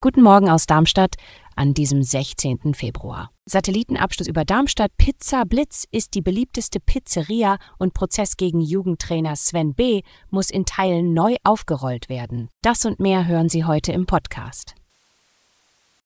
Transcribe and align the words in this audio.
Guten 0.00 0.22
Morgen 0.22 0.48
aus 0.48 0.64
Darmstadt 0.64 1.16
an 1.56 1.74
diesem 1.74 2.02
16. 2.02 2.72
Februar. 2.72 3.30
Satellitenabschluss 3.44 4.28
über 4.28 4.46
Darmstadt. 4.46 4.92
Pizza 4.96 5.44
Blitz 5.44 5.86
ist 5.90 6.14
die 6.14 6.22
beliebteste 6.22 6.80
Pizzeria 6.80 7.58
und 7.76 7.92
Prozess 7.92 8.38
gegen 8.38 8.62
Jugendtrainer 8.62 9.36
Sven 9.36 9.74
B. 9.74 10.00
muss 10.30 10.48
in 10.48 10.64
Teilen 10.64 11.12
neu 11.12 11.36
aufgerollt 11.44 12.08
werden. 12.08 12.48
Das 12.62 12.86
und 12.86 12.98
mehr 12.98 13.26
hören 13.26 13.50
Sie 13.50 13.66
heute 13.66 13.92
im 13.92 14.06
Podcast. 14.06 14.74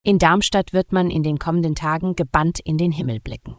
In 0.03 0.19
Darmstadt 0.19 0.73
wird 0.73 0.91
man 0.91 1.09
in 1.09 1.23
den 1.23 1.39
kommenden 1.39 1.75
Tagen 1.75 2.17
gebannt 2.17 2.59
in 2.59 2.77
den 2.77 2.91
Himmel 2.91 3.21
blicken. 3.21 3.55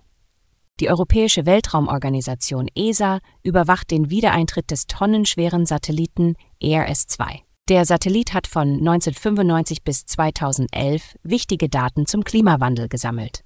Die 0.80 0.90
Europäische 0.90 1.46
Weltraumorganisation 1.46 2.68
ESA 2.74 3.20
überwacht 3.42 3.90
den 3.90 4.10
Wiedereintritt 4.10 4.70
des 4.70 4.86
tonnenschweren 4.86 5.64
Satelliten 5.64 6.34
ERS-2. 6.60 7.45
Der 7.68 7.84
Satellit 7.84 8.32
hat 8.32 8.46
von 8.46 8.74
1995 8.74 9.82
bis 9.82 10.06
2011 10.06 11.16
wichtige 11.24 11.68
Daten 11.68 12.06
zum 12.06 12.22
Klimawandel 12.22 12.88
gesammelt. 12.88 13.42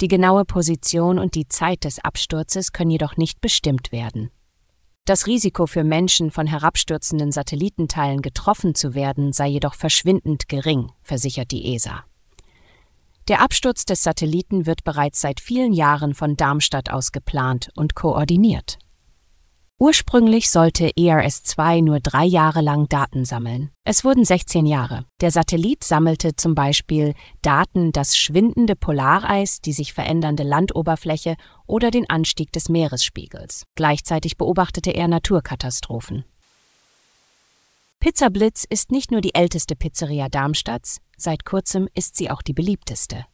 Die 0.00 0.08
genaue 0.08 0.44
Position 0.44 1.20
und 1.20 1.36
die 1.36 1.46
Zeit 1.46 1.84
des 1.84 2.00
Absturzes 2.00 2.72
können 2.72 2.90
jedoch 2.90 3.16
nicht 3.16 3.40
bestimmt 3.40 3.92
werden. 3.92 4.30
Das 5.04 5.28
Risiko 5.28 5.68
für 5.68 5.84
Menschen 5.84 6.32
von 6.32 6.48
herabstürzenden 6.48 7.30
Satellitenteilen 7.30 8.22
getroffen 8.22 8.74
zu 8.74 8.94
werden 8.94 9.32
sei 9.32 9.46
jedoch 9.46 9.74
verschwindend 9.74 10.48
gering, 10.48 10.90
versichert 11.02 11.52
die 11.52 11.72
ESA. 11.72 12.04
Der 13.28 13.40
Absturz 13.40 13.84
des 13.84 14.02
Satelliten 14.02 14.66
wird 14.66 14.82
bereits 14.82 15.20
seit 15.20 15.38
vielen 15.38 15.72
Jahren 15.72 16.14
von 16.14 16.36
Darmstadt 16.36 16.90
aus 16.90 17.12
geplant 17.12 17.68
und 17.76 17.94
koordiniert. 17.94 18.78
Ursprünglich 19.82 20.50
sollte 20.50 20.90
ERS-2 20.94 21.82
nur 21.82 22.00
drei 22.00 22.26
Jahre 22.26 22.60
lang 22.60 22.86
Daten 22.90 23.24
sammeln. 23.24 23.70
Es 23.82 24.04
wurden 24.04 24.26
16 24.26 24.66
Jahre. 24.66 25.06
Der 25.22 25.30
Satellit 25.30 25.84
sammelte 25.84 26.36
zum 26.36 26.54
Beispiel 26.54 27.14
Daten 27.40 27.90
das 27.90 28.14
schwindende 28.14 28.76
Polareis, 28.76 29.62
die 29.62 29.72
sich 29.72 29.94
verändernde 29.94 30.42
Landoberfläche 30.42 31.36
oder 31.66 31.90
den 31.90 32.10
Anstieg 32.10 32.52
des 32.52 32.68
Meeresspiegels. 32.68 33.64
Gleichzeitig 33.74 34.36
beobachtete 34.36 34.90
er 34.90 35.08
Naturkatastrophen. 35.08 36.26
Pizza 38.00 38.28
Blitz 38.28 38.66
ist 38.68 38.92
nicht 38.92 39.10
nur 39.10 39.22
die 39.22 39.34
älteste 39.34 39.76
Pizzeria 39.76 40.28
Darmstadts, 40.28 40.98
seit 41.16 41.46
kurzem 41.46 41.88
ist 41.94 42.16
sie 42.16 42.30
auch 42.30 42.42
die 42.42 42.52
beliebteste. 42.52 43.24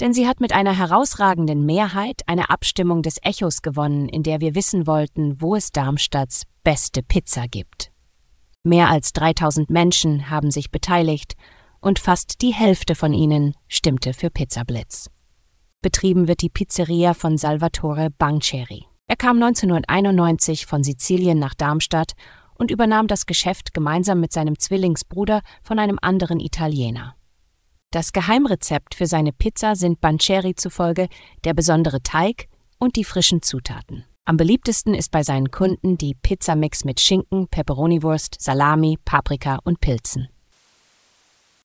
Denn 0.00 0.12
sie 0.12 0.28
hat 0.28 0.40
mit 0.40 0.52
einer 0.52 0.76
herausragenden 0.76 1.64
Mehrheit 1.64 2.20
eine 2.26 2.50
Abstimmung 2.50 3.02
des 3.02 3.16
Echos 3.22 3.62
gewonnen, 3.62 4.08
in 4.08 4.22
der 4.22 4.40
wir 4.40 4.54
wissen 4.54 4.86
wollten, 4.86 5.40
wo 5.40 5.56
es 5.56 5.72
Darmstadts 5.72 6.42
beste 6.62 7.02
Pizza 7.02 7.48
gibt. 7.48 7.92
Mehr 8.62 8.90
als 8.90 9.12
3000 9.14 9.70
Menschen 9.70 10.28
haben 10.28 10.50
sich 10.50 10.70
beteiligt 10.70 11.34
und 11.80 11.98
fast 11.98 12.42
die 12.42 12.52
Hälfte 12.52 12.94
von 12.94 13.14
ihnen 13.14 13.54
stimmte 13.68 14.12
für 14.12 14.28
Pizza 14.28 14.64
Blitz. 14.64 15.08
Betrieben 15.80 16.28
wird 16.28 16.42
die 16.42 16.50
Pizzeria 16.50 17.14
von 17.14 17.38
Salvatore 17.38 18.10
Bancheri. 18.10 18.86
Er 19.06 19.16
kam 19.16 19.42
1991 19.42 20.66
von 20.66 20.82
Sizilien 20.82 21.38
nach 21.38 21.54
Darmstadt 21.54 22.12
und 22.58 22.70
übernahm 22.70 23.06
das 23.06 23.24
Geschäft 23.24 23.72
gemeinsam 23.72 24.20
mit 24.20 24.32
seinem 24.32 24.58
Zwillingsbruder 24.58 25.42
von 25.62 25.78
einem 25.78 25.98
anderen 26.02 26.40
Italiener. 26.40 27.15
Das 27.96 28.12
Geheimrezept 28.12 28.94
für 28.94 29.06
seine 29.06 29.32
Pizza 29.32 29.74
sind 29.74 30.02
Bancheri 30.02 30.54
zufolge 30.54 31.08
der 31.44 31.54
besondere 31.54 32.02
Teig 32.02 32.46
und 32.78 32.94
die 32.96 33.04
frischen 33.04 33.40
Zutaten. 33.40 34.04
Am 34.26 34.36
beliebtesten 34.36 34.92
ist 34.92 35.10
bei 35.10 35.22
seinen 35.22 35.50
Kunden 35.50 35.96
die 35.96 36.12
Pizzamix 36.12 36.84
mit 36.84 37.00
Schinken, 37.00 37.48
Peperoniwurst, 37.48 38.36
Salami, 38.38 38.98
Paprika 39.02 39.60
und 39.64 39.80
Pilzen. 39.80 40.28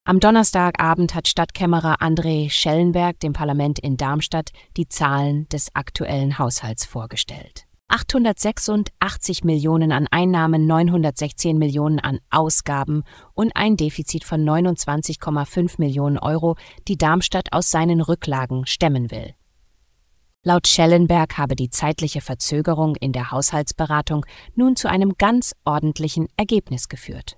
Am 0.06 0.22
Donnerstagabend 0.22 1.16
hat 1.16 1.28
Stadtkämmerer 1.28 2.02
André 2.02 2.50
Schellenberg 2.50 3.20
dem 3.20 3.34
Parlament 3.34 3.78
in 3.80 3.98
Darmstadt 3.98 4.52
die 4.78 4.88
Zahlen 4.88 5.50
des 5.50 5.76
aktuellen 5.76 6.40
Haushalts 6.40 6.86
vorgestellt. 6.86 7.66
886 7.92 9.44
Millionen 9.44 9.92
an 9.92 10.08
Einnahmen, 10.10 10.66
916 10.66 11.58
Millionen 11.58 12.00
an 12.00 12.20
Ausgaben 12.30 13.04
und 13.34 13.52
ein 13.54 13.76
Defizit 13.76 14.24
von 14.24 14.44
29,5 14.44 15.76
Millionen 15.78 16.18
Euro, 16.18 16.56
die 16.88 16.98
Darmstadt 16.98 17.52
aus 17.52 17.70
seinen 17.70 18.00
Rücklagen 18.00 18.66
stemmen 18.66 19.12
will. 19.12 19.34
Laut 20.44 20.70
Schellenberg 20.70 21.38
habe 21.38 21.58
die 21.58 21.70
zeitliche 21.70 22.22
Verzögerung 22.22 22.96
in 22.96 23.12
der 23.12 23.30
Haushaltsberatung 23.30 24.26
nun 24.56 24.78
zu 24.78 24.90
einem 24.90 25.16
ganz 25.18 25.54
ordentlichen 25.66 26.28
Ergebnis 26.38 26.88
geführt. 26.88 27.38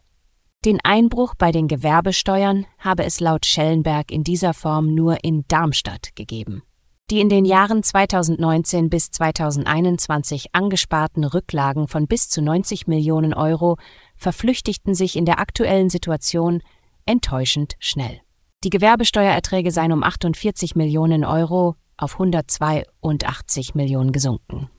Den 0.65 0.79
Einbruch 0.83 1.33
bei 1.35 1.51
den 1.51 1.67
Gewerbesteuern 1.67 2.67
habe 2.77 3.03
es 3.05 3.19
laut 3.19 3.47
Schellenberg 3.47 4.11
in 4.11 4.23
dieser 4.23 4.53
Form 4.53 4.93
nur 4.93 5.23
in 5.23 5.45
Darmstadt 5.47 6.15
gegeben. 6.15 6.61
Die 7.09 7.19
in 7.19 7.29
den 7.29 7.45
Jahren 7.45 7.83
2019 7.83 8.89
bis 8.89 9.11
2021 9.11 10.55
angesparten 10.55 11.25
Rücklagen 11.25 11.87
von 11.87 12.07
bis 12.07 12.29
zu 12.29 12.41
90 12.41 12.87
Millionen 12.87 13.33
Euro 13.33 13.77
verflüchtigten 14.15 14.95
sich 14.95 15.15
in 15.15 15.25
der 15.25 15.39
aktuellen 15.39 15.89
Situation 15.89 16.63
enttäuschend 17.05 17.75
schnell. 17.79 18.21
Die 18.63 18.69
Gewerbesteuererträge 18.69 19.71
seien 19.71 19.91
um 19.91 20.01
48 20.01 20.75
Millionen 20.75 21.25
Euro 21.25 21.75
auf 21.97 22.13
182 22.13 23.75
Millionen 23.75 24.11
gesunken. 24.11 24.69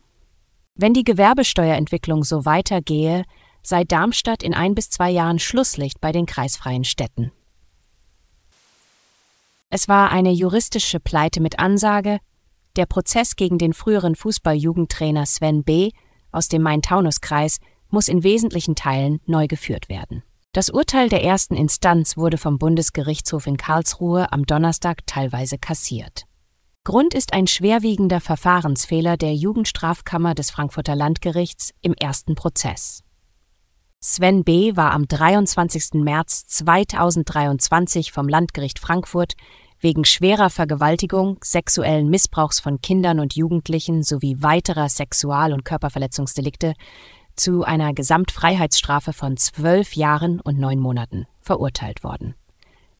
Wenn 0.74 0.94
die 0.94 1.04
Gewerbesteuerentwicklung 1.04 2.24
so 2.24 2.44
weitergehe, 2.44 3.24
sei 3.62 3.84
Darmstadt 3.84 4.42
in 4.42 4.54
ein 4.54 4.74
bis 4.74 4.90
zwei 4.90 5.10
Jahren 5.10 5.38
Schlusslicht 5.38 6.00
bei 6.00 6.10
den 6.10 6.26
kreisfreien 6.26 6.84
Städten. 6.84 7.30
Es 9.76 9.88
war 9.88 10.12
eine 10.12 10.30
juristische 10.30 11.00
Pleite 11.00 11.40
mit 11.40 11.58
Ansage. 11.58 12.20
Der 12.76 12.86
Prozess 12.86 13.34
gegen 13.34 13.58
den 13.58 13.72
früheren 13.72 14.14
Fußballjugendtrainer 14.14 15.26
Sven 15.26 15.64
B. 15.64 15.90
aus 16.30 16.46
dem 16.46 16.62
Main-Taunus-Kreis 16.62 17.58
muss 17.90 18.06
in 18.06 18.22
wesentlichen 18.22 18.76
Teilen 18.76 19.20
neu 19.26 19.48
geführt 19.48 19.88
werden. 19.88 20.22
Das 20.52 20.70
Urteil 20.70 21.08
der 21.08 21.24
ersten 21.24 21.56
Instanz 21.56 22.16
wurde 22.16 22.38
vom 22.38 22.56
Bundesgerichtshof 22.60 23.48
in 23.48 23.56
Karlsruhe 23.56 24.30
am 24.30 24.46
Donnerstag 24.46 25.04
teilweise 25.08 25.58
kassiert. 25.58 26.26
Grund 26.84 27.12
ist 27.12 27.32
ein 27.32 27.48
schwerwiegender 27.48 28.20
Verfahrensfehler 28.20 29.16
der 29.16 29.34
Jugendstrafkammer 29.34 30.36
des 30.36 30.52
Frankfurter 30.52 30.94
Landgerichts 30.94 31.74
im 31.80 31.94
ersten 31.94 32.36
Prozess. 32.36 33.02
Sven 34.06 34.44
B. 34.44 34.76
war 34.76 34.92
am 34.92 35.08
23. 35.08 35.94
März 35.94 36.46
2023 36.46 38.12
vom 38.12 38.28
Landgericht 38.28 38.78
Frankfurt 38.78 39.32
wegen 39.84 40.04
schwerer 40.04 40.50
Vergewaltigung, 40.50 41.38
sexuellen 41.44 42.08
Missbrauchs 42.08 42.58
von 42.58 42.80
Kindern 42.80 43.20
und 43.20 43.36
Jugendlichen 43.36 44.02
sowie 44.02 44.38
weiterer 44.40 44.88
Sexual- 44.88 45.52
und 45.52 45.64
Körperverletzungsdelikte 45.64 46.72
zu 47.36 47.64
einer 47.64 47.92
Gesamtfreiheitsstrafe 47.92 49.12
von 49.12 49.36
zwölf 49.36 49.94
Jahren 49.94 50.40
und 50.40 50.58
neun 50.58 50.80
Monaten 50.80 51.26
verurteilt 51.40 52.02
worden. 52.02 52.34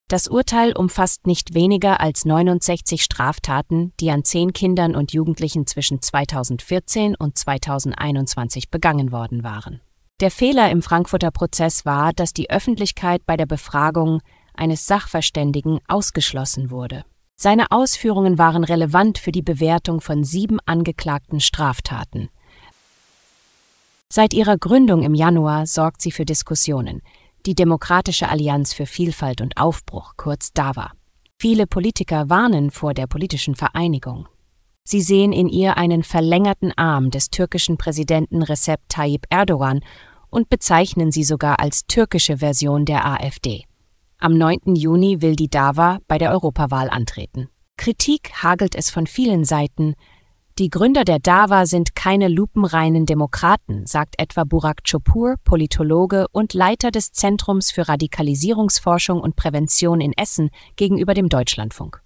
Das 0.08 0.28
Urteil 0.28 0.76
umfasst 0.76 1.26
nicht 1.26 1.54
weniger 1.54 2.00
als 2.00 2.26
69 2.26 3.02
Straftaten, 3.02 3.94
die 3.98 4.10
an 4.10 4.22
zehn 4.22 4.52
Kindern 4.52 4.94
und 4.94 5.14
Jugendlichen 5.14 5.66
zwischen 5.66 6.02
2014 6.02 7.16
und 7.16 7.38
2021 7.38 8.70
begangen 8.70 9.10
worden 9.10 9.42
waren. 9.42 9.81
Der 10.20 10.31
Fehler 10.31 10.70
im 10.70 10.82
Frankfurter 10.82 11.31
Prozess 11.31 11.86
war, 11.86 12.12
dass 12.12 12.34
die 12.34 12.50
Öffentlichkeit 12.50 13.25
bei 13.25 13.38
der 13.38 13.46
Befragung 13.46 14.20
eines 14.54 14.86
Sachverständigen 14.86 15.80
ausgeschlossen 15.88 16.70
wurde. 16.70 17.04
Seine 17.36 17.70
Ausführungen 17.70 18.38
waren 18.38 18.64
relevant 18.64 19.18
für 19.18 19.32
die 19.32 19.42
Bewertung 19.42 20.00
von 20.00 20.24
sieben 20.24 20.58
angeklagten 20.66 21.40
Straftaten. 21.40 22.28
Seit 24.08 24.32
ihrer 24.32 24.56
Gründung 24.56 25.02
im 25.02 25.14
Januar 25.14 25.66
sorgt 25.66 26.00
sie 26.00 26.12
für 26.12 26.24
Diskussionen. 26.24 27.02
Die 27.46 27.54
Demokratische 27.54 28.28
Allianz 28.28 28.72
für 28.72 28.86
Vielfalt 28.86 29.40
und 29.40 29.56
Aufbruch, 29.56 30.14
kurz 30.16 30.52
DAWA. 30.52 30.92
Viele 31.36 31.66
Politiker 31.66 32.30
warnen 32.30 32.70
vor 32.70 32.94
der 32.94 33.06
politischen 33.06 33.56
Vereinigung. 33.56 34.28
Sie 34.84 35.00
sehen 35.00 35.32
in 35.32 35.48
ihr 35.48 35.76
einen 35.76 36.02
verlängerten 36.02 36.72
Arm 36.76 37.10
des 37.10 37.30
türkischen 37.30 37.76
Präsidenten 37.76 38.42
Recep 38.42 38.80
Tayyip 38.88 39.26
Erdogan 39.30 39.80
und 40.30 40.48
bezeichnen 40.48 41.10
sie 41.10 41.24
sogar 41.24 41.58
als 41.58 41.86
türkische 41.86 42.38
Version 42.38 42.84
der 42.84 43.06
AfD. 43.06 43.64
Am 44.24 44.38
9. 44.38 44.74
Juni 44.74 45.20
will 45.20 45.36
die 45.36 45.50
DAWA 45.50 45.98
bei 46.08 46.16
der 46.16 46.30
Europawahl 46.30 46.88
antreten. 46.88 47.50
Kritik 47.76 48.32
hagelt 48.42 48.74
es 48.74 48.88
von 48.88 49.06
vielen 49.06 49.44
Seiten. 49.44 49.96
Die 50.58 50.70
Gründer 50.70 51.04
der 51.04 51.18
DAWA 51.18 51.66
sind 51.66 51.94
keine 51.94 52.28
lupenreinen 52.28 53.04
Demokraten, 53.04 53.84
sagt 53.84 54.14
etwa 54.16 54.44
Burak 54.44 54.80
Chopur, 54.90 55.34
Politologe 55.44 56.24
und 56.32 56.54
Leiter 56.54 56.90
des 56.90 57.12
Zentrums 57.12 57.70
für 57.70 57.86
Radikalisierungsforschung 57.86 59.20
und 59.20 59.36
Prävention 59.36 60.00
in 60.00 60.14
Essen 60.14 60.48
gegenüber 60.76 61.12
dem 61.12 61.28
Deutschlandfunk. 61.28 62.00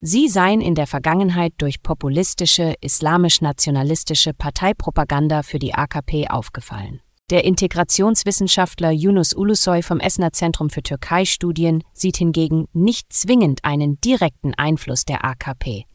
Sie 0.00 0.26
seien 0.26 0.60
in 0.60 0.74
der 0.74 0.88
Vergangenheit 0.88 1.52
durch 1.58 1.80
populistische, 1.80 2.74
islamisch-nationalistische 2.80 4.34
Parteipropaganda 4.34 5.44
für 5.44 5.60
die 5.60 5.74
AKP 5.74 6.26
aufgefallen. 6.26 7.02
Der 7.32 7.46
Integrationswissenschaftler 7.46 8.90
Yunus 8.90 9.32
Ulusoy 9.32 9.80
vom 9.80 10.00
Essener 10.00 10.34
Zentrum 10.34 10.68
für 10.68 10.82
Türkei-Studien 10.82 11.82
sieht 11.94 12.18
hingegen 12.18 12.68
nicht 12.74 13.10
zwingend 13.10 13.64
einen 13.64 13.98
direkten 14.02 14.52
Einfluss 14.52 15.06
der 15.06 15.24
AKP. 15.24 15.86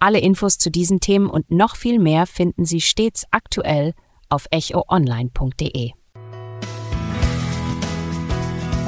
Alle 0.00 0.18
Infos 0.18 0.58
zu 0.58 0.68
diesen 0.68 0.98
Themen 0.98 1.30
und 1.30 1.48
noch 1.52 1.76
viel 1.76 2.00
mehr 2.00 2.26
finden 2.26 2.64
Sie 2.64 2.80
stets 2.80 3.24
aktuell 3.30 3.94
auf 4.28 4.46
echoonline.de. 4.50 5.92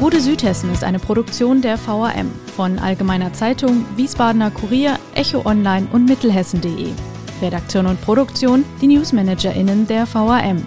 Gute 0.00 0.20
Südhessen 0.20 0.72
ist 0.72 0.82
eine 0.82 0.98
Produktion 0.98 1.62
der 1.62 1.78
VAM 1.86 2.32
von 2.56 2.80
Allgemeiner 2.80 3.32
Zeitung, 3.32 3.84
Wiesbadener 3.94 4.50
Kurier, 4.50 4.98
Echo 5.14 5.46
Online 5.46 5.86
und 5.92 6.06
Mittelhessen.de. 6.06 6.88
Redaktion 7.40 7.86
und 7.86 8.00
Produktion 8.00 8.64
die 8.80 8.88
NewsmanagerInnen 8.88 9.86
der 9.86 10.12
VAM. 10.12 10.66